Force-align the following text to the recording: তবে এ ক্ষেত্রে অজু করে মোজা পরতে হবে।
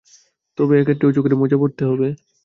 তবে 0.57 0.73
এ 0.77 0.83
ক্ষেত্রে 0.83 1.05
অজু 1.09 1.19
করে 1.21 1.35
মোজা 1.41 1.57
পরতে 1.61 1.83
হবে। 1.85 2.07